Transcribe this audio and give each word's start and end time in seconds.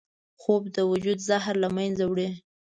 خوب 0.41 0.63
د 0.75 0.77
وجود 0.91 1.19
زهر 1.27 1.55
له 1.63 1.69
منځه 1.77 2.03
وړي 2.07 2.29